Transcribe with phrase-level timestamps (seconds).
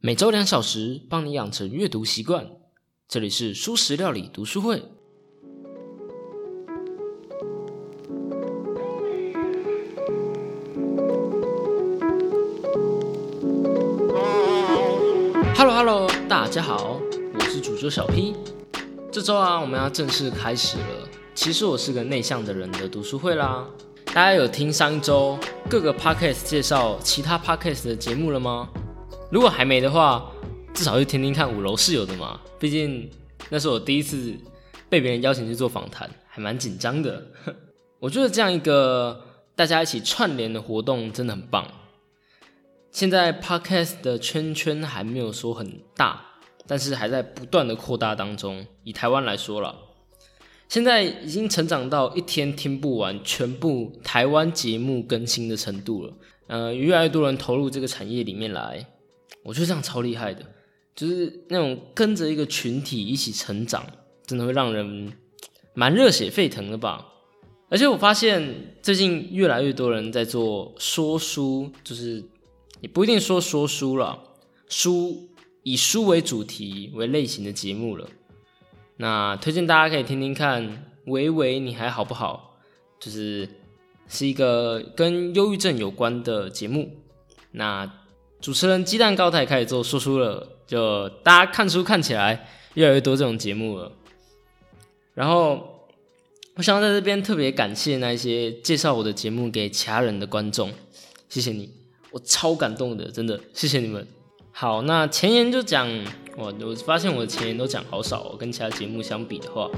[0.00, 2.46] 每周两小时，帮你养成阅读习惯。
[3.08, 4.80] 这里是蔬食料理读书会。
[15.56, 17.00] Hello Hello，大家好，
[17.34, 18.36] 我是主桌小 P。
[19.10, 21.08] 这周啊，我们要正式开始了。
[21.34, 23.68] 其实我是个内向的人的读书会啦。
[24.06, 25.36] 大家有听上一周
[25.68, 28.70] 各个 podcast 介绍其他 podcast 的节目了吗？
[29.30, 30.30] 如果还没的话，
[30.72, 32.40] 至少去听听看五楼室友的嘛。
[32.58, 33.10] 毕竟
[33.50, 34.34] 那是我第一次
[34.88, 37.26] 被别人邀请去做访谈，还蛮紧张的。
[38.00, 39.22] 我觉得这样一个
[39.54, 41.66] 大家一起串联的活动真的很棒。
[42.90, 46.24] 现在 podcast 的圈圈还没有说很大，
[46.66, 48.66] 但是还在不断的扩大当中。
[48.82, 49.74] 以台湾来说了，
[50.70, 56.14] 现在已经成长到一天听不完全部台湾节目更新的程度了。
[56.46, 58.86] 呃，越来越多人投入这个产业里面来。
[59.48, 60.44] 我觉得这样超厉害的，
[60.94, 63.82] 就是那种跟着一个群体一起成长，
[64.26, 65.10] 真的会让人
[65.72, 67.06] 蛮热血沸腾的吧。
[67.70, 72.22] 而且我发现最近越来越多人在做说书，就是
[72.82, 74.22] 也不一定说说书了，
[74.68, 75.30] 书
[75.62, 78.06] 以书为主题为类型的节目了。
[78.98, 82.58] 那推荐大家可以听听看，维维你还好不好？
[83.00, 83.48] 就是
[84.08, 86.90] 是一个跟忧郁症有关的节目。
[87.52, 87.90] 那
[88.40, 93.90] 主持人鸡蛋糕台开始做说出了，就大家看书看起来越来越多这种节目了。
[95.14, 95.88] 然后，
[96.54, 100.72] 我想要在这边特别感谢那些介绍我的节目给其他人的观众，
[101.28, 101.68] 谢谢你，
[102.12, 104.06] 我超感动的，真的谢谢你们。
[104.52, 105.88] 好，那前言就讲，
[106.36, 109.68] 我我发现我的前言都讲好少哦，跟其他节目相比的话，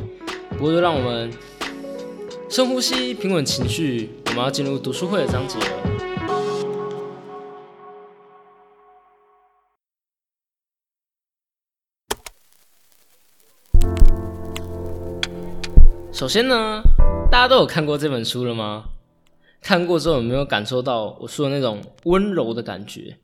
[0.51, 1.33] 不过就让我们
[2.51, 5.80] 深呼吸，平稳情绪，我们要进入读书会的章节了。
[16.21, 16.83] 首先呢，
[17.31, 18.85] 大家都有看过这本书了吗？
[19.63, 23.17] 看过之后有没有感受到我说的那种温柔的感觉？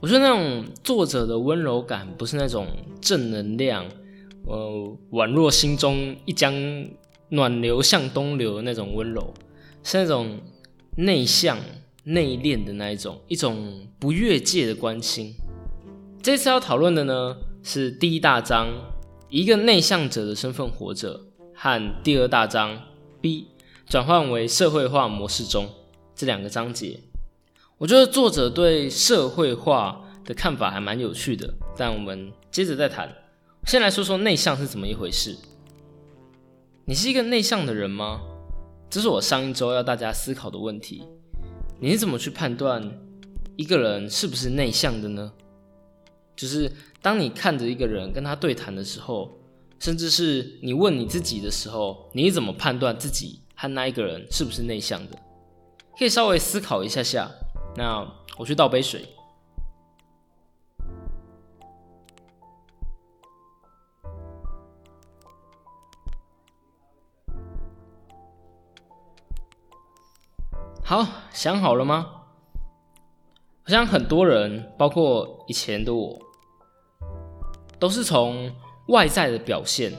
[0.00, 2.68] 我觉得那种作者的温柔感，不是那种
[3.00, 3.84] 正能量，
[4.46, 6.54] 呃，宛若心中一江
[7.30, 9.34] 暖流向东流的那种温柔，
[9.82, 10.38] 是那种
[10.96, 11.58] 内向
[12.04, 15.34] 内敛的那一种，一种不越界的关心。
[16.22, 18.68] 这次要讨论的呢，是第一大章，
[19.28, 21.22] 一个内向者的身份活着。
[21.58, 22.82] 和第二大章
[23.22, 23.48] B
[23.86, 25.66] 转换为社会化模式中
[26.14, 27.00] 这两个章节，
[27.78, 31.54] 我觉得作者对社会化的看法还蛮有趣的。
[31.74, 33.10] 但我们接着再谈，
[33.66, 35.34] 先来说说内向是怎么一回事。
[36.84, 38.20] 你是一个内向的人吗？
[38.90, 41.04] 这是我上一周要大家思考的问题。
[41.80, 43.00] 你是怎么去判断
[43.56, 45.32] 一个人是不是内向的呢？
[46.36, 49.30] 就是当你看着一个人跟他对谈的时候。
[49.78, 55.18] 甚至是你问你自己的时候，你怎么判断自己和那一个人是不是内向的？
[55.98, 57.30] 可以稍微思考一下下。
[57.76, 58.06] 那
[58.38, 59.06] 我去倒杯水。
[70.82, 72.22] 好，想好了吗？
[73.66, 76.18] 我想很多人，包括以前的我，
[77.78, 78.50] 都是从。
[78.88, 79.92] 外在的表现，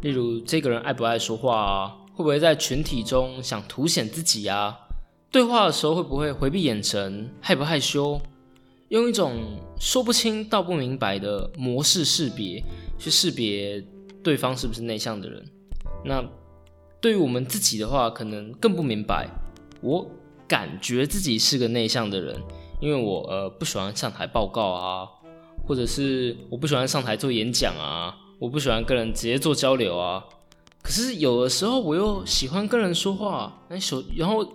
[0.00, 1.96] 例如这个人爱不爱说话啊？
[2.14, 4.78] 会不会在群体中想凸显自己啊？
[5.30, 7.30] 对话的时候会不会回避眼神？
[7.40, 8.20] 害不害羞？
[8.88, 9.42] 用一种
[9.78, 12.62] 说不清道不明白的模式识别，
[12.98, 13.84] 去识别
[14.22, 15.44] 对方是不是内向的人。
[16.04, 16.24] 那
[17.00, 19.28] 对于我们自己的话，可能更不明白。
[19.80, 20.06] 我
[20.46, 22.40] 感觉自己是个内向的人，
[22.80, 25.08] 因为我呃不喜欢上台报告啊。
[25.66, 30.24] 或者是我不喜欢上台做演讲啊，我不喜欢跟人直接做交流啊。
[30.82, 34.46] 可是有的时候我又喜欢跟人说话，那手然后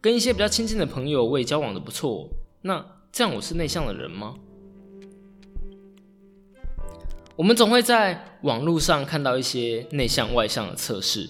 [0.00, 2.28] 跟一些比较亲近的朋友我也交往的不错。
[2.62, 4.34] 那这样我是内向的人吗？
[7.34, 11.28] 我们总会在网络上看到一些内向外向的测试，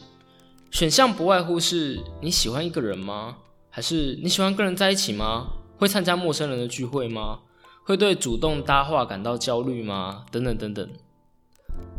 [0.70, 3.38] 选项不外乎是你喜欢一个人吗？
[3.70, 5.46] 还是你喜欢跟人在一起吗？
[5.78, 7.38] 会参加陌生人的聚会吗？
[7.84, 10.25] 会对主动搭话感到焦虑吗？
[10.31, 10.88] 等等等等。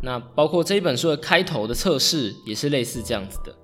[0.01, 3.55] 那包括这一本书的开头的测试也是类似这样子的。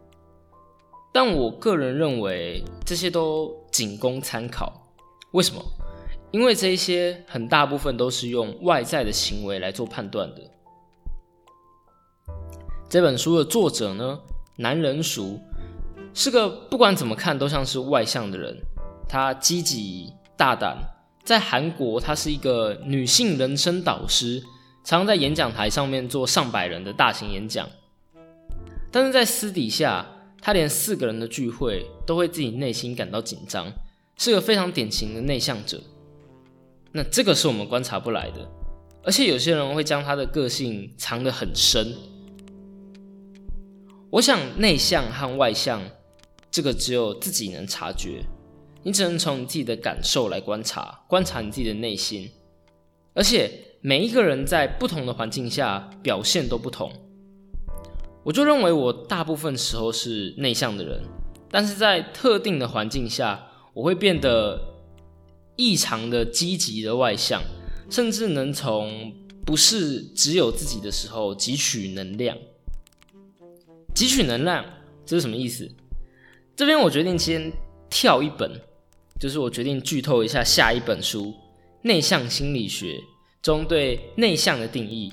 [1.11, 4.91] 但我个人认为这些都仅供参考。
[5.31, 5.61] 为什么？
[6.31, 10.41] 因为这一些很大部分都是用外在的行为来做判断的。
[12.87, 14.19] 这本书的作者呢，
[14.57, 15.39] 男人熟，
[16.13, 18.57] 是个不管怎么看都像是外向的人。
[19.07, 20.77] 他积极大胆。
[21.29, 24.41] 在韩国，她是一个女性人生导师，
[24.83, 27.69] 常常在演讲台上面做上百人的大型演讲。
[28.89, 30.03] 但是在私底下，
[30.41, 33.71] 她连四个人的聚会都会自己内心感到紧张，
[34.17, 35.79] 是个非常典型的内向者。
[36.93, 38.49] 那这个是我们观察不来的，
[39.03, 41.93] 而且有些人会将他的个性藏得很深。
[44.09, 45.79] 我想内向和外向，
[46.49, 48.23] 这个只有自己能察觉。
[48.83, 52.29] 你只能从你自己的感受来观察，观察你自己的内心。
[53.13, 56.91] 而且每一个人在不同的环境下表现都不同。
[58.23, 61.01] 我就认为我大部分时候是内向的人，
[61.49, 64.59] 但是在特定的环境下，我会变得
[65.55, 67.41] 异常的积极的外向，
[67.89, 69.13] 甚至能从
[69.45, 72.37] 不是只有自己的时候汲取能量。
[73.95, 74.63] 汲取能量，
[75.05, 75.69] 这是什么意思？
[76.55, 77.51] 这边我决定先
[77.89, 78.51] 跳一本，
[79.19, 81.25] 就是我决定剧透一下下一本书
[81.81, 82.93] 《内向心理学》
[83.41, 85.11] 中对内向的定义。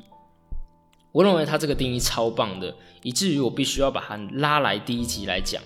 [1.12, 5.62] 我认为他这个定义超棒的，以至于我必须要把它拉来第一集来讲。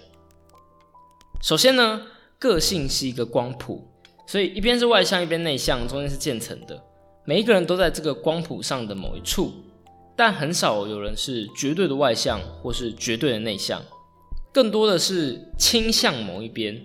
[1.43, 2.07] 首先呢，
[2.39, 3.87] 个性是一个光谱，
[4.27, 6.83] 所以一边是外向，一边内向，中间是渐层的。
[7.25, 9.53] 每一个人都在这个光谱上的某一处。
[10.17, 13.83] 但很少有人是绝对的外向，或是绝对的内向，
[14.53, 16.79] 更多的是倾向某一边。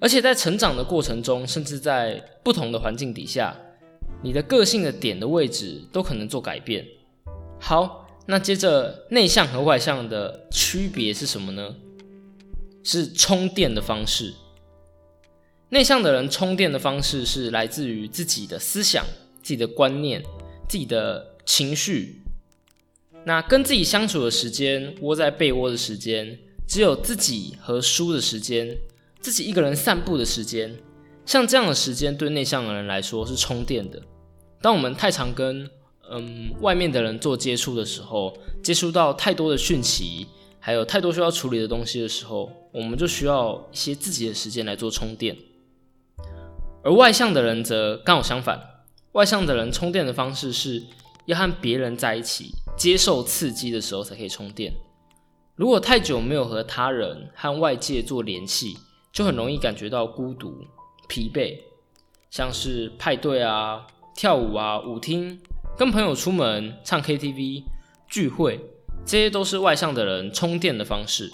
[0.00, 3.56] 而且在成长的过程中，甚至在不同的环境底下，
[4.22, 6.84] 你的个性的点的位置都可能做改变。
[7.60, 11.76] 好，那接着内向和外向的区别是什么呢？
[12.82, 14.34] 是充电的方式。
[15.68, 19.04] 内向的人充电的方式是来自于自己的思想、
[19.42, 20.22] 自己的观念、
[20.68, 21.28] 自己的。
[21.46, 22.20] 情绪，
[23.24, 26.38] 那跟自己相处的时间，窝在被窝的时间，
[26.68, 28.78] 只有自己和书的时间，
[29.20, 30.76] 自己一个人散步的时间，
[31.24, 34.00] 像这样的时间，对内向的人来说是充电的。
[34.60, 35.68] 当我们太常跟
[36.10, 40.26] 嗯外面的人做接触的时候，接触到太多的讯息，
[40.58, 45.36] 还有太多需要处理的东西的时候，我们就需要一些自己的时间来做充电。
[46.82, 48.60] 而外向的人则刚好相反，
[49.12, 50.82] 外向的人充电的方式是。
[51.26, 54.72] 要和别人在一起，接受刺激的时候才可以充电。
[55.54, 58.76] 如果太久没有和他人和外界做联系，
[59.12, 60.66] 就很容易感觉到孤独、
[61.08, 61.58] 疲惫。
[62.30, 65.40] 像是派对啊、跳舞啊、舞厅、
[65.76, 67.64] 跟朋友出门、唱 KTV、
[68.08, 68.60] 聚会，
[69.04, 71.28] 这些都是外向的人充电的方式。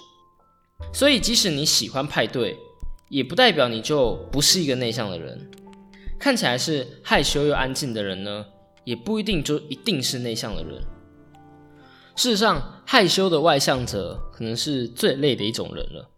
[0.91, 2.57] 所以，即使你喜欢派对，
[3.09, 5.51] 也不代表你就不是一个内向的人。
[6.19, 8.45] 看起来是害羞又安静的人呢？
[8.83, 10.81] 也不一定就一定是内向的人。
[12.15, 16.09] 事实上，害羞的外向者可能是最累的一种人了。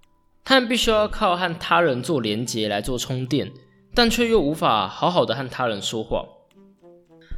[0.43, 3.51] 他们必须要靠和他人做连接来做充电，
[3.93, 6.25] 但却又无法好好的和他人说话。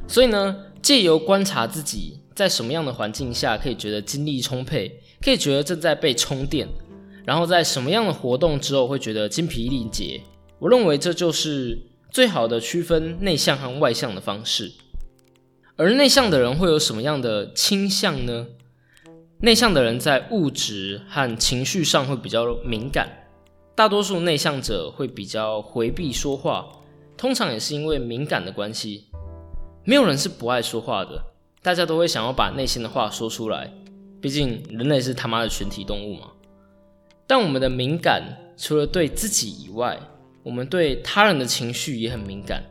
[0.08, 6.66] 所以呢，借由观察自己在什么样的环境下可以觉得精力充沛，可以觉得正在被充电，
[7.24, 10.20] 然后在什么样的活动之后会觉得精疲力竭，
[10.58, 11.78] 我认为这就是
[12.10, 14.72] 最好的区分内向和外向的方式。
[15.76, 18.46] 而内向的人会有什么样的倾向呢？
[19.44, 23.08] 内向的人在物质和情绪上会比较敏感，
[23.74, 26.64] 大多数内向者会比较回避说话，
[27.16, 29.08] 通常也是因为敏感的关系。
[29.82, 31.20] 没有人是不爱说话的，
[31.60, 33.68] 大家都会想要把内心的话说出来，
[34.20, 36.28] 毕竟人类是他妈的群体动物嘛。
[37.26, 38.22] 但我们的敏感
[38.56, 39.98] 除了对自己以外，
[40.44, 42.62] 我们对他人的情绪也很敏感，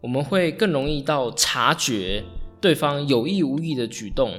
[0.00, 2.24] 我们会更容易到察觉。
[2.58, 4.32] 对方有意无意的举动，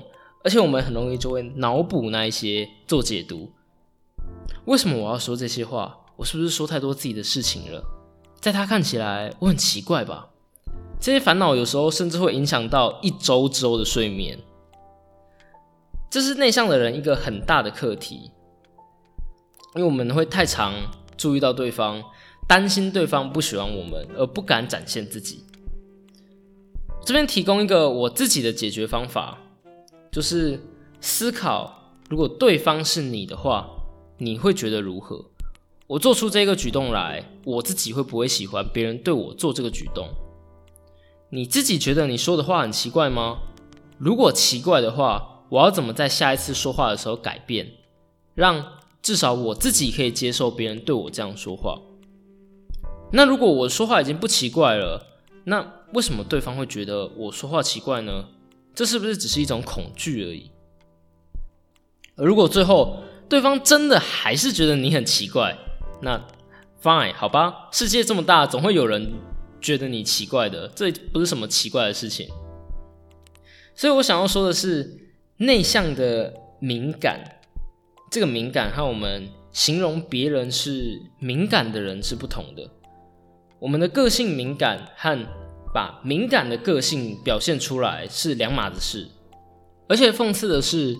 [0.48, 3.52] 而且我们很容易就会脑补那一些做解读。
[4.64, 5.98] 为什么我要说这些话？
[6.16, 7.84] 我是不是说太多自己的事情了？
[8.40, 10.30] 在他看起来，我很奇怪吧？
[11.02, 14.40] 这些烦恼有时候甚至会影响到一周之后的睡眠。
[16.10, 18.32] 这是内向的人一个很大的课题，
[19.76, 20.74] 因为我们会太常
[21.18, 22.02] 注意到对方，
[22.48, 25.44] 担心对方不喜欢我们，而不敢展现自己。
[27.04, 29.40] 这边提供一个我自己的解决方法，
[30.18, 30.60] 就是
[31.00, 33.70] 思考，如果对方是你的话，
[34.18, 35.24] 你会觉得如何？
[35.86, 40.10] 我做出这个举动来，我自己会不会喜欢别人对我做这个举动？
[41.30, 43.42] 你自己觉得你说的话很奇怪吗？
[44.00, 47.74] 如果奇怪的话，我要怎么在下一次说话的时候改变，
[48.34, 51.80] 让至少我自己可以接受别人对我这样说话？
[53.12, 55.22] 那如果我说话已经不奇怪了？
[55.44, 58.30] 那为什么对方会觉得我说话奇怪呢？
[58.78, 60.52] 这是不是只是一种恐惧而已？
[62.16, 65.58] 而如果最后对方真的还是觉得你很奇怪，
[66.04, 66.24] 那
[66.80, 69.14] fine 好吧，世界这么大，总会有人
[69.60, 72.30] 觉得你奇怪的，这不是什么奇怪的事情。
[73.74, 77.40] 所以我想要说的是，内向的敏感，
[78.12, 82.70] 这个敏感和我们形容别人是敏感的人是不同的。
[83.58, 85.28] 我们的个性敏感和
[85.74, 89.10] 把敏感的个性表现出来是两码子事。
[89.88, 90.98] 而且讽刺的是，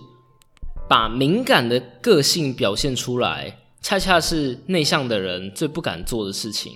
[0.88, 6.72] 把敏感的个性表现出来，恰恰是内向的人最不敢做的事情。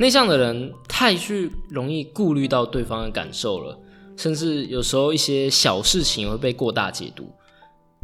[0.00, 3.78] 内向的人太去容易顾虑到对方的感受了，
[4.16, 7.30] 甚至有时候一些小事情会被过大解读。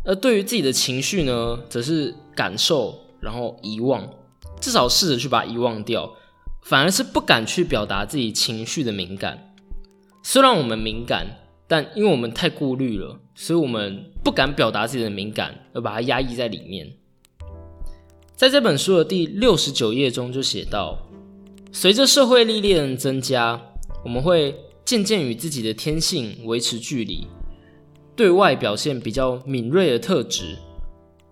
[0.05, 4.09] 而对于自己的情绪呢，则是感受，然后遗忘，
[4.61, 6.09] 至少试着去把它遗忘掉，
[6.63, 9.55] 反而是不敢去表达自己情绪的敏感。
[10.23, 11.27] 虽然我们敏感，
[11.67, 16.93] 但因为我们太顾虑了，所以我们不敢表达自己的敏感，而把它压抑在里面。
[18.37, 20.99] 在这本书的第六十九页中就写到。
[21.73, 23.61] 随着社会历练增加，
[24.05, 27.29] 我们会渐渐与自己的天性维持距离，
[28.17, 30.59] 对外表现比较敏锐的特质。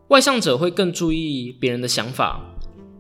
[0.09, 2.41] 外向者会更注意别人的想法，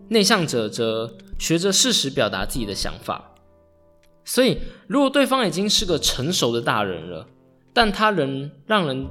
[0.08, 3.34] 内向者则学着适时表达自己的想法。
[4.24, 7.26] 所以，如果对方已经是个成熟的大人了，
[7.72, 9.06] 但他仍让人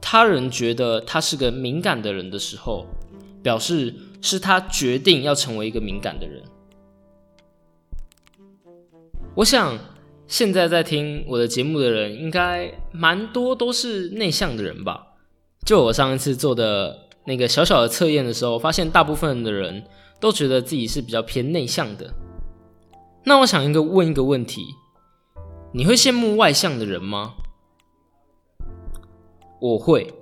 [0.00, 2.86] 他人觉得他是个敏感的人的时候，
[3.42, 6.42] 表示是他决定要成为一个敏感的人。
[9.36, 9.78] 我想，
[10.26, 15.06] 现在在听我的节目的人，应该蛮多都是内向的人吧？
[15.64, 19.84] 就我上一次做的那个小小的测验的时候，发现大部分的人
[20.20, 22.14] 都觉得自己是比较偏内向的。
[23.24, 24.74] 那我想一个问一个问题：
[25.72, 27.34] 你会羡慕外向的人吗？
[29.60, 30.14] 我会，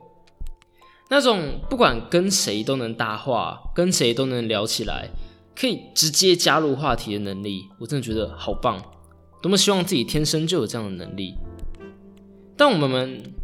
[1.10, 5.10] 那种不管跟谁都能搭话，跟谁都能聊起来，
[5.54, 8.80] 可以直接加入话题的能力，我真的觉得好棒。
[9.42, 11.34] 多么希望自己天生就有这样的能力，
[12.56, 13.34] 但我们，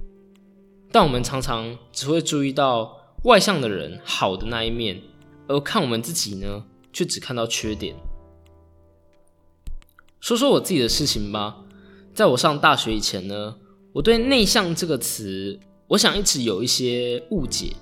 [0.90, 5.02] 但我们常常只会注意到外向的人好的那一面，
[5.50, 7.96] 而看我们自己呢，却只看到缺点。
[10.20, 11.64] 说说我自己的事情吧，
[12.14, 13.56] 在我上大学以前呢，
[13.92, 17.74] 我对内向这个词，我想一直有一些误解，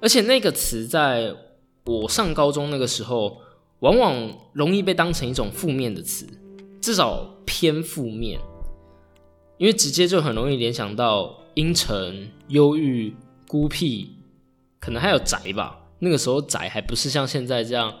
[0.00, 1.32] 而且那个词在
[1.84, 3.40] 我上高中那个时候，
[3.78, 6.26] 往往容易被当成一种负面的词。
[6.80, 8.40] 至少偏负面，
[9.58, 13.14] 因为直接就很容易联想到阴沉、忧郁、
[13.46, 14.10] 孤僻，
[14.80, 15.80] 可能还有宅吧。
[16.04, 17.92] 那个时候宅还不是像现在这样，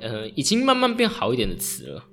[0.00, 2.04] 呃，已经慢慢变好一点的词了。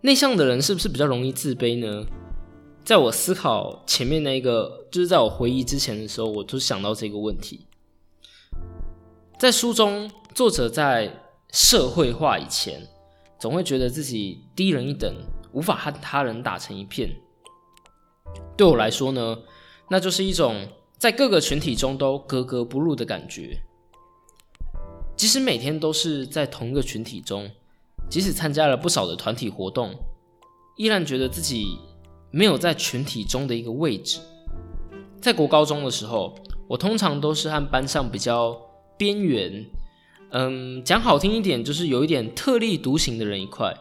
[0.00, 2.04] 内向的人是不是比较容易自卑呢？
[2.82, 7.66] 在我思考前面那个，就是在我回忆之前的时候，我就想到这个问题。
[9.38, 12.88] 在书中，作者在社会化以前。
[13.38, 15.12] 总会觉得自己低人一等，
[15.50, 17.10] 无法和他人打成一片。
[18.56, 19.36] 对我来说呢，
[19.90, 20.68] 那就是一种
[21.02, 23.60] 在各个群体中都格格不入的感觉。
[25.16, 27.50] 即使每天都是在同一个群体中，
[28.08, 29.92] 即使参加了不少的团体活动，
[30.76, 31.76] 依然觉得自己
[32.30, 34.20] 没有在群体中的一个位置。
[35.20, 36.36] 在国高中的时候，
[36.68, 38.56] 我通常都是和班上比较
[38.96, 39.66] 边缘。
[40.30, 43.74] 嗯，讲好听一点，就是有一点特立独行的人一块。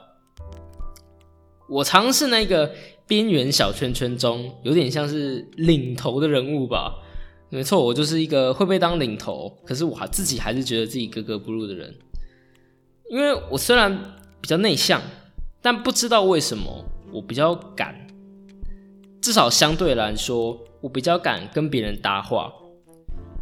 [1.70, 2.74] 我常是那个
[3.06, 6.98] 边缘小圈圈中有点像是领头的人物吧。
[7.54, 11.94] 没错，我就是一个会被当领头，可是我自己还是觉得自己格格不入的人。
[13.10, 13.94] 因为我虽然
[14.40, 15.02] 比较内向，
[15.62, 18.08] 但不知道为什么我比较敢，
[19.22, 22.54] 至少相对来说，我比较敢跟别人搭话。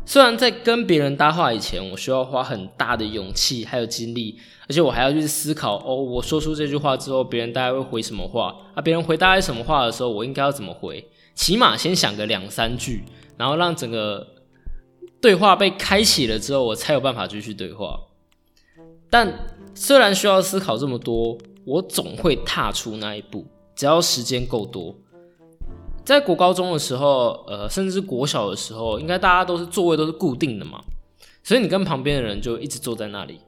[0.08, 8.56] 虽然在跟别人搭话以前，我需要花很大的勇气还有精力，而且我还要去思考哦，我说出这句话之后，别人大概会回什么话？
[8.74, 11.08] 啊，别人回答什么话的时候，我应该要怎么回？
[11.36, 13.04] 起码先想个两三句，
[13.40, 14.28] 然后让整个
[15.22, 17.98] 对话被开启了之后，我才有办法继续对话。
[19.10, 19.34] 但
[19.74, 23.46] 虽然需要思考这么多，我总会踏出那一步，
[23.78, 24.94] 只要时间够多。
[26.04, 30.82] 在国高中的时候，呃，甚至国小的时候，应该大家都是座位都是固定的嘛，
[31.42, 33.40] 所以你跟旁边的人就一直坐在那里。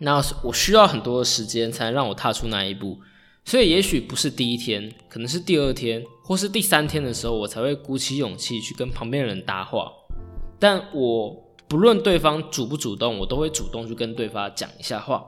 [0.00, 2.98] 那我需要很多的时间才能让我踏出那一步，
[3.44, 9.92] 所以也许不是第一天，可能是第二天或是第三天的时候，我才会鼓起勇气去跟旁边的人搭话。
[10.58, 11.36] 但我
[11.68, 15.24] 不论对方主不主动，我都会主动去跟对方讲一下话。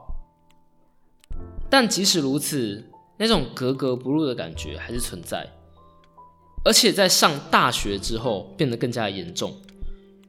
[1.69, 5.51] 但即使如此，那种格格不入的感觉还是存在。
[6.65, 9.55] 而且在上大学之后变得更加严重，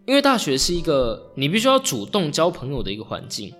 [0.05, 3.53] 因为大学是一个你必须要主动交朋友的一个环境。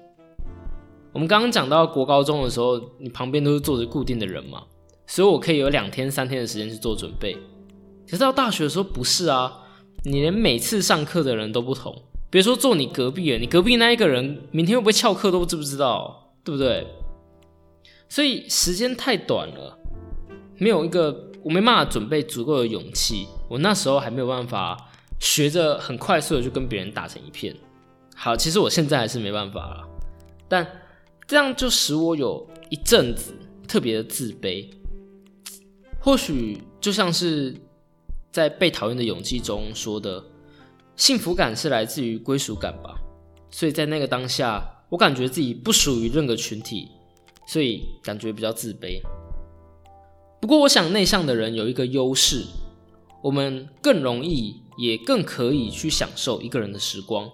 [1.15, 4.63] 我们刚刚讲到国高中的时候，你旁边都是坐着固定的人嘛，
[5.07, 7.33] 所以我可以有两天三天的时间去做准备。
[8.03, 9.61] 可是到大学的时候不是啊，
[10.03, 16.85] 你连每次上课的人都不同，别说坐你隔壁了，你隔壁那一个人明天会不会翘课都知不知道，对不对？
[18.09, 19.79] 所以时间太短了，
[20.57, 24.77] 没有一个我没办法准备足够的勇气，我那时候还没有办法
[25.21, 27.55] 学着很快速的就跟别人打成一片。
[28.13, 29.87] 好，其实我现在还是没办法了，
[30.49, 30.67] 但
[31.27, 33.33] 这样就使我有一阵子
[33.67, 34.67] 特别的自卑。
[35.99, 37.55] 或许就像是
[38.31, 40.23] 在被讨厌的勇气中说的，
[40.95, 42.95] 幸福感是来自于归属感吧。
[43.49, 46.89] 所以在那个当下，我感觉自己不属于任何群体。
[47.47, 48.99] 所以感觉比较自卑。
[50.41, 52.43] 不过，我想内向的人有一个优势，
[53.21, 57.29] 我们更容易也更可以去享受一个人的时光。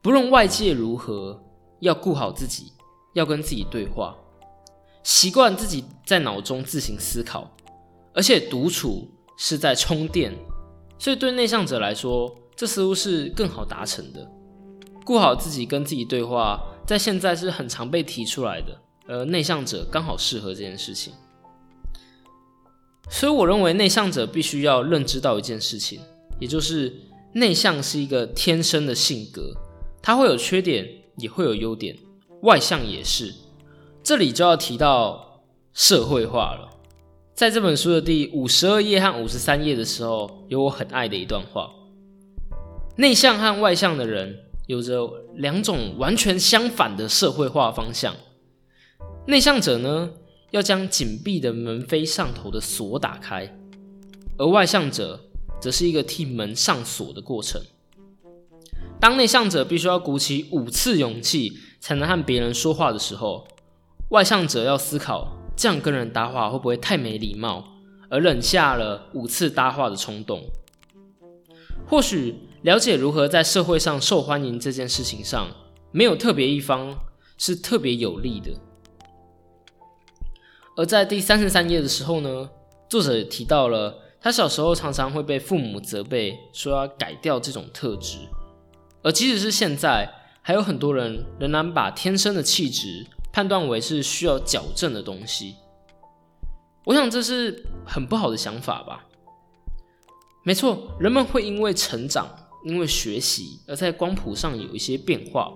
[0.00, 1.38] 不论外界如何，
[1.80, 2.72] 要顾好自己，
[3.14, 4.14] 要跟自己对话，
[5.02, 7.50] 习惯自己在脑中自行思考。
[8.12, 10.32] 而且独处是在充电，
[10.98, 14.30] 所以对内向者来说，这似乎是更好达成的。
[15.04, 18.80] 顾好自己，跟自己对话，在现在是很常被提出来的。
[19.06, 21.12] 而内向者刚好适合这件事情，
[23.10, 26.00] 所以我认为内向者必须要认知到一件事情，
[26.40, 26.90] 也就是
[27.34, 29.52] 内向是一个天生的性格，
[30.00, 31.94] 它会有缺点，也会有优点，
[32.44, 33.34] 外向也是。
[34.02, 36.70] 这里就要提到社会化了，
[37.34, 41.70] 在这本书的第五十二页和五十三页的时候，有我很爱的一段话：
[42.96, 48.14] 内向和外向的人有着两种完全相反的社会化方向。
[49.26, 50.10] 内向者呢，
[50.50, 53.56] 要将紧闭的门扉上头的锁打开，
[54.36, 55.18] 而外向者
[55.58, 57.62] 则是一个替门上锁的过程。
[59.00, 63.46] 当内向者必须要鼓起五次勇气才能和别人说话的时候，
[64.08, 67.62] 外向者要思考这样跟人搭话会不会太没礼貌，
[68.08, 70.42] 而忍下了五次搭话的冲动。
[71.86, 75.46] 或许了解如何在社会上受欢迎这件事情上，
[75.90, 76.96] 没有特别一方
[77.36, 78.52] 是特别有利的。
[80.78, 82.48] 而在第三十三页的时候呢，
[82.88, 88.16] 作者提到了他小时候常常会被父母责备，说要改掉这种特质。
[89.02, 90.10] 而即使是现在，
[90.46, 95.54] 还有很多人仍然把天生的气质判断为是需要矫正的东西。
[96.84, 99.06] 我想这是很不好的想法吧。
[100.42, 102.28] 没错，人们会因为成长、
[102.66, 105.50] 因为学习而在光谱上有一些变化，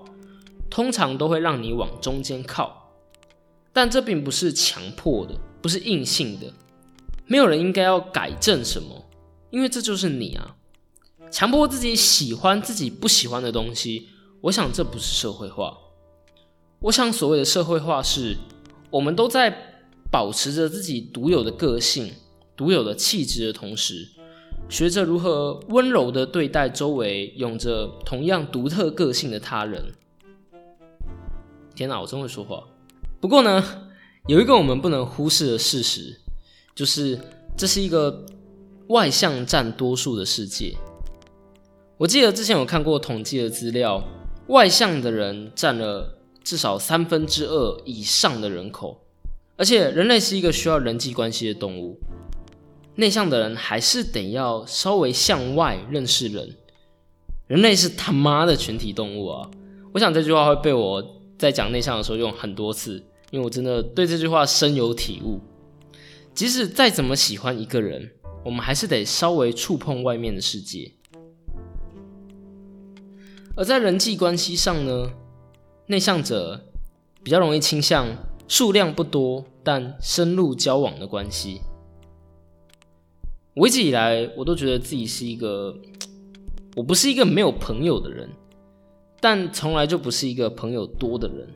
[0.70, 2.90] 通常都会让你往中间靠。
[3.74, 6.50] 但这并不是强迫的，不是硬性的，
[7.26, 9.04] 没有人应该要改正什么，
[9.50, 10.56] 因为这就是你啊。
[11.30, 14.08] 强迫自己喜欢自己不喜欢的东西，
[14.40, 15.76] 我想这不是社会化。
[16.80, 18.36] 我想所谓的社会化是，
[18.90, 22.12] 我们都在保持着自己独有的个性、
[22.56, 24.08] 独有的气质的同时，
[24.68, 29.92] 学着如何温柔的对待周围有着同样独特个性的他人。
[31.74, 32.62] 天哪，我真会说话。
[33.20, 33.90] 不过呢，
[34.28, 36.20] 有一个我们不能忽视的事实，
[36.76, 37.18] 就是
[37.56, 38.24] 这是一个
[38.86, 40.76] 外向占多数的世界。
[41.96, 44.00] 我记得之前有看过统计的资料，
[44.48, 49.00] 外向的人占了至少三分之二以上的人口，
[49.56, 51.98] 而且人类是一个需要人际关系的动物，
[52.96, 56.56] 内向的人还是得要稍微向外认识人。
[57.46, 59.50] 人类是他妈的群体动物啊！
[59.94, 61.14] 我想这句话会被我。
[61.38, 65.38] 在讲内向的时候用很多次，因为我真的对这句话深有体悟。
[66.34, 68.10] 即使再怎么喜欢一个人，
[68.44, 70.90] 我们还是得稍微触碰外面的世界。
[73.58, 75.10] 而在人际关系上呢，
[75.86, 76.64] 内向者
[77.24, 78.06] 比较容易倾向
[78.46, 81.60] 数量不多但深入交往的关系。
[83.54, 85.76] 我一直以来我都觉得自己是一个，
[86.76, 88.30] 我不是一个没有朋友的人。
[89.20, 91.48] 但从来就不是一个朋友多的人。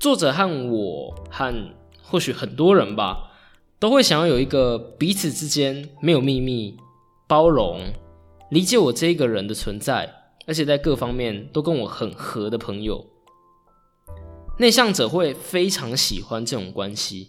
[0.00, 1.54] 作者和我和
[2.02, 3.30] 或许很多人吧，
[3.78, 6.76] 都会想要有一个彼此之间没有秘密、
[7.28, 7.80] 包容、
[8.50, 10.12] 理解我这一个人的存在，
[10.46, 13.06] 而且在各方面都跟我很合的朋友。
[14.58, 17.28] 内向者会非常喜欢这种关系，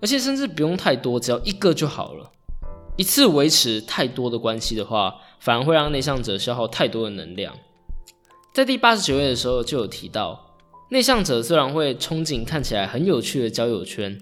[0.00, 2.32] 而且甚至不用太多，只要一个就好了。
[2.96, 7.54] 一次维持太多的关系的话，反而会让内向者消耗太多的能量。
[8.54, 10.56] 在第八十九页的时候就有提到，
[10.90, 14.18] 内向者虽然会憧憬看起来很有趣的交友圈，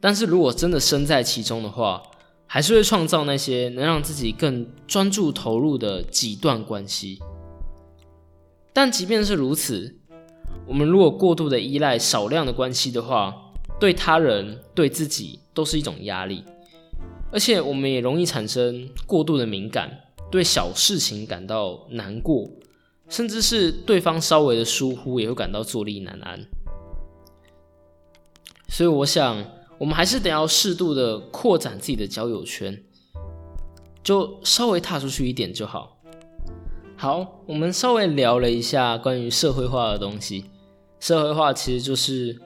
[0.00, 2.02] 但是如果真的身在其中的话，
[2.46, 7.20] 还是会创造那些能让自己更专注投入的几段关系。
[8.80, 9.98] 但即便是如此，
[10.64, 13.34] 我们如果过度的依赖少量的关系的话，
[13.80, 16.44] 对他人、对自己都是一种压力，
[17.32, 19.90] 而且我们也容易产生过度的敏感，
[20.30, 22.48] 对小事情感到难过，
[23.08, 26.46] 甚至是对方稍微的疏忽也会感到坐立难安。
[28.68, 29.44] 所以，我想
[29.76, 32.80] 我们还是得要适度的扩展自己的交友圈，
[34.04, 35.97] 就稍微踏出去一点就好。
[37.00, 40.46] 好，我们稍微聊了一下关于社会化的东西。
[40.98, 42.36] 社会化其实就是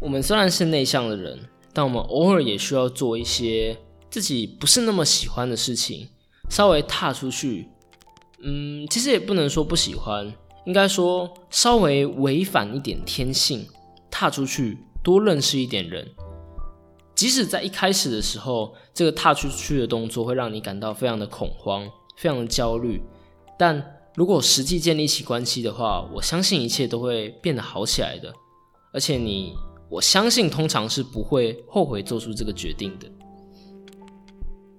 [0.00, 1.36] 我们虽然是内向的人，
[1.72, 3.76] 但我们偶尔也需要做一些
[4.08, 6.06] 自己不是那么喜欢的事情，
[6.48, 7.68] 稍微踏出去。
[8.44, 10.32] 嗯，其实也不能说不喜欢，
[10.66, 13.66] 应该说稍微违反一点天性，
[14.08, 16.08] 踏出去多认识一点人。
[17.16, 23.02] 即使在一开始的时候，这个踏出去的动作会让你感到非常的恐慌，非常的焦虑，
[23.58, 23.94] 但。
[24.16, 28.32] 如果实际建立起关系的话，我相信一切都会变得好起来的。
[28.90, 29.54] 而且你，
[29.90, 33.06] 我相信通常是不会后悔做出这个决定的。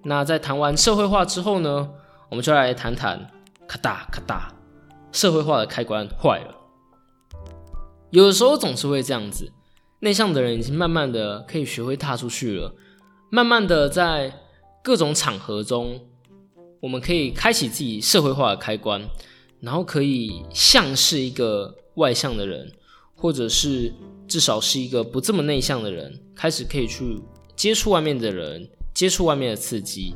[0.03, 1.87] 那在谈完社会化之后呢，
[2.29, 3.29] 我们就来谈谈
[3.67, 4.51] 咔哒咔哒，
[5.11, 6.55] 社会化的开关坏了。
[8.09, 9.51] 有的时候总是会这样子，
[9.99, 12.73] 内向的人已经慢慢的可以学会踏出去了，
[13.29, 14.33] 慢慢的在
[14.83, 15.99] 各种场合中。
[16.79, 19.01] 我们可以开启自己社会化的开关，
[19.61, 22.71] 然后可以像是一个外向的人，
[23.15, 23.91] 或者是
[24.27, 27.19] 至少是一个不这么内向的人，开始可以去
[27.55, 30.13] 接触外面的人，接触外面的刺激。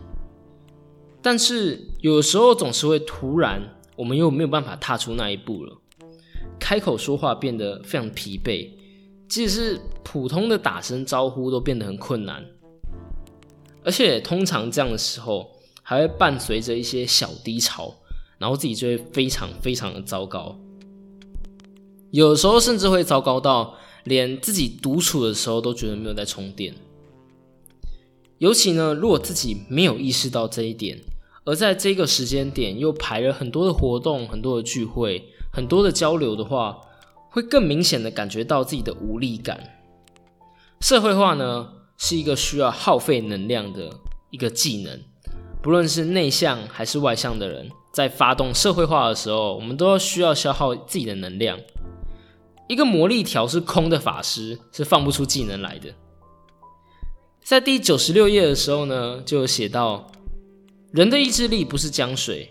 [1.20, 3.60] 但是有时候总是会突然，
[3.96, 5.76] 我们又没有办法踏出那一步了，
[6.60, 8.70] 开口说话变得非常疲惫，
[9.28, 12.46] 即使是普通的打声招呼都变得很困难，
[13.84, 15.50] 而且通常这样的时候。
[15.92, 17.94] 还会伴随着一些小低潮，
[18.38, 20.58] 然后自己就会非常非常的糟糕，
[22.12, 23.76] 有时候甚至会糟糕到
[24.06, 26.74] 连自己独处的时候都觉得没有在充电。
[28.38, 30.98] 尤其呢，如果自己没有意识到这一点，
[31.44, 36.80] 而在这个时间点又排了很多的活动、很多的聚会、很多的交流的话，
[37.30, 39.82] 会更明显的感觉到自己的无力感。
[40.80, 44.00] 社会化呢，是一个需要耗费能量的
[44.30, 44.98] 一个技能。
[45.62, 51.60] 不论是内向还是外向的人，在发动社会化的时候，我们都要需要消耗自己的能量。
[52.68, 55.94] 一个魔力条是空的法师是放不出技能来的。
[57.44, 60.08] 在第九十六页的时候呢，就有写到，
[60.92, 62.50] 人的意志力不是江水，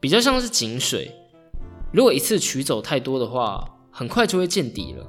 [0.00, 1.14] 比较像是井水。
[1.92, 5.06] 如果一次取走太多的话，很快就会见底了。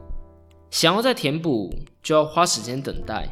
[0.70, 3.28] 想要再填补，就要花时间等待。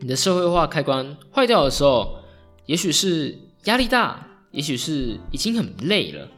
[0.00, 2.18] 你的社会化开关坏掉的时候。
[2.66, 6.28] 也许是压力大，也许是已经很累了，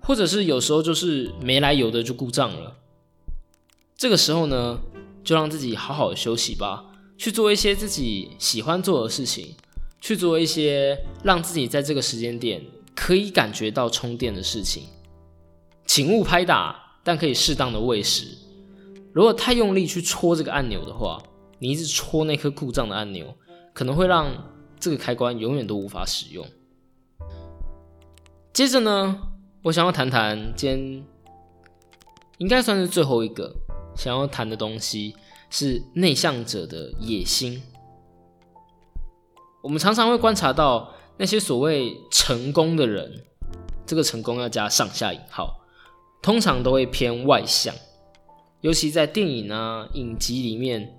[0.00, 2.76] 或者是有时候就是没来由的就故障了。
[3.96, 4.80] 这个时候呢，
[5.22, 6.84] 就让自己好好休息吧，
[7.16, 9.54] 去做一些自己喜欢做的事情，
[10.00, 12.64] 去做一些让自己在这个时间点
[12.96, 14.82] 可以感觉到充电的事情。
[15.86, 18.26] 请勿拍打，但可以适当的喂食。
[19.12, 21.22] 如果太用力去戳这个按钮的话，
[21.60, 23.36] 你一直戳那颗故障的按钮，
[23.72, 24.51] 可能会让。
[24.82, 26.44] 这个开关永远都无法使用。
[28.52, 29.16] 接着呢，
[29.62, 31.04] 我想要谈谈今天
[32.38, 33.54] 应该算是最后一个
[33.94, 35.14] 想要谈的东西，
[35.50, 37.62] 是内向者的野心。
[39.62, 43.22] 我们常常会观察到那些所谓成功的人，
[43.86, 45.60] 这个成功要加上下引号，
[46.20, 47.72] 通常都会偏外向，
[48.62, 50.98] 尤其在电影啊、影集里面。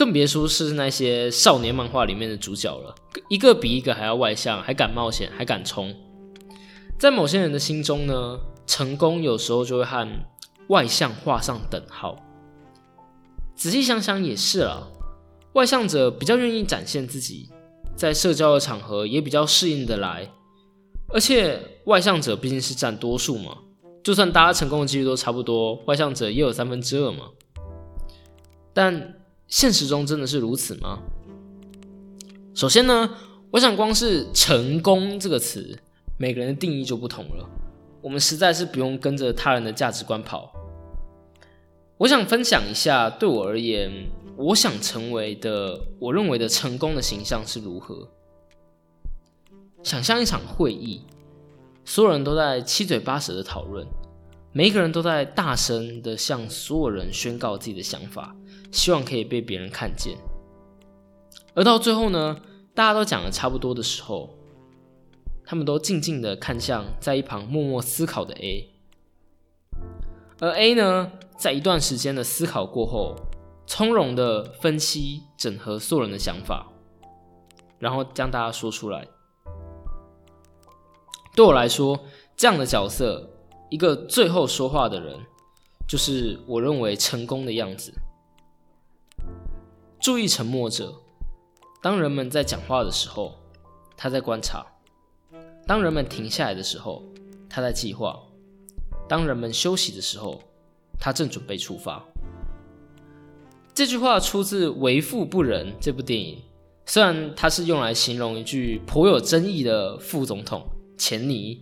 [0.00, 2.94] 更别说是那些少年漫画里面的主角了，
[3.28, 5.94] 一个比一个还要外向，还敢冒险，还敢冲。
[6.98, 10.08] 在某些人的心中呢，成功有时候就会和
[10.68, 12.16] 外向画上等号。
[13.54, 14.90] 仔细想想也是了，
[15.52, 17.50] 外向者比较愿意展现自己，
[17.94, 20.30] 在社交的场合也比较适应的来，
[21.12, 23.58] 而且外向者毕竟是占多数嘛，
[24.02, 27.26] 就算大家成功的几率都差不多，外向者也有三分之二嘛。
[28.72, 29.19] 但
[29.50, 31.00] 现实中真的是如此吗？
[32.54, 33.10] 首先呢，
[33.50, 35.76] 我想光是“成功”这个词，
[36.16, 37.48] 每个人的定义就不同了。
[38.00, 40.52] 我们实在是不用跟着他人的价值观跑。
[41.98, 43.90] 我想分享一下，对我而言，
[44.36, 48.08] 我想成为的，我认为的成功的形象是如何。
[49.82, 51.02] 想象一场会议，
[51.84, 53.84] 所有人都在七嘴八舌的讨论，
[54.52, 58.36] 每一个人都在大声的向所有人宣告自己的想法。
[58.70, 60.16] 希望可以被别人看见，
[61.54, 62.40] 而到最后呢，
[62.74, 64.30] 大家都讲的差不多的时候，
[65.44, 68.70] 他们都静静的看向在一旁默默思考的 A，
[70.38, 73.16] 而 A 呢，在一段时间的思考过后，
[73.66, 76.68] 从容的分析、整合所有人的想法，
[77.78, 79.06] 然后将大家说出来。
[81.34, 81.98] 对我来说，
[82.36, 83.30] 这样的角色，
[83.70, 85.18] 一个最后说话的人，
[85.88, 87.92] 就是我认为成功的样子。
[90.00, 90.94] 注意沉默者，
[91.82, 93.34] 当人们在讲话的时候，
[93.96, 94.64] 他在观察；
[95.66, 97.04] 当人们停下来的时候，
[97.50, 98.18] 他在计划；
[99.06, 100.42] 当人们休息的时候，
[100.98, 102.02] 他正准备出发。
[103.74, 106.42] 这句话出自《为富不仁》这部电影，
[106.86, 110.66] 虽然它是用来形容一句颇有争议的副总统。
[110.96, 111.58] 钱尼，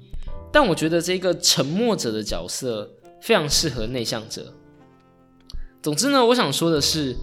[0.52, 4.52] 但我觉得这个沉默者的角色非常适合内向者。
[5.80, 7.16] 总之呢，我想说的是，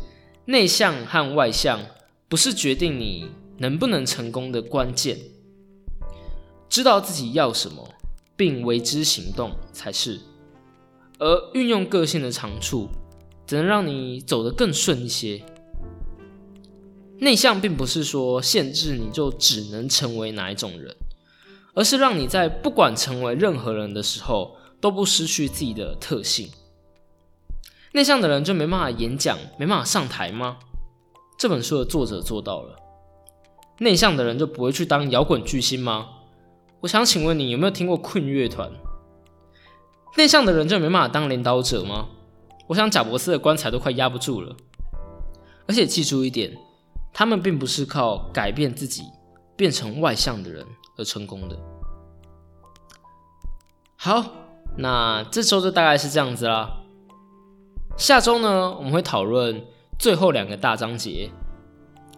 [0.45, 1.79] 内向和外向
[2.27, 5.17] 不是决定你能不能成功的关键，
[6.69, 7.87] 知道自己要什么
[8.35, 10.19] 并为之行动才是。
[11.17, 12.89] 而运用个性的长处，
[13.47, 15.41] 只能让你走得更顺一些。
[17.19, 20.95] 内向并不是说限制你就只能成为哪一种人。
[21.73, 26.49] 而是让你在不管成为任何人的时候，都不失去自己的特性。
[27.95, 30.57] 内向的人就没办法演讲，没办法上台吗？
[31.37, 32.75] 这本书的作者做到了。
[33.79, 36.09] 内向的人就不会去当摇滚巨星吗？
[36.81, 38.69] 我想请问你有没有听过困乐团？
[40.17, 42.07] 内向的人就没办法当领导者吗？
[42.67, 44.53] 我想贾伯斯的棺材都快压不住了。
[45.65, 46.53] 而且记住一点，
[47.13, 49.03] 他们并不是靠改变自己
[49.55, 50.65] 变成外向的人。
[50.97, 51.57] 而成功的。
[53.95, 54.25] 好，
[54.77, 56.81] 那这周就大概是这样子啦。
[57.97, 59.65] 下周呢，我们会讨论
[59.97, 61.29] 最后两个大章节。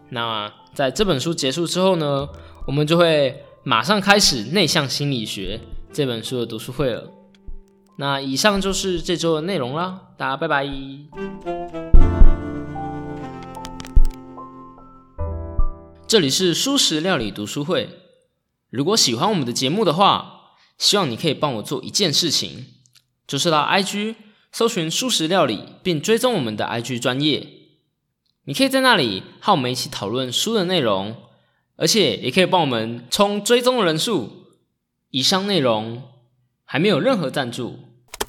[0.09, 2.27] 那在这本书结束之后呢，
[2.65, 5.61] 我们就会马上开始《内向心理学》
[5.93, 7.11] 这本书的读书会了。
[7.97, 10.67] 那以上就是这周的内容啦，大家拜拜。
[16.07, 17.89] 这里是舒食料理读书会。
[18.71, 22.65] 如果喜欢我们的节目的话，希望你可以帮我做一件事情，
[23.27, 24.15] 就是到 IG
[24.51, 27.47] 搜寻“素食料理”，并追踪我们的 IG 专业。
[28.45, 31.15] 你可以在那里和我们一起讨论书的内容，
[31.75, 34.45] 而且也可以帮我们冲追踪的人数。
[35.09, 36.03] 以上内容
[36.63, 37.79] 还没有任何赞助，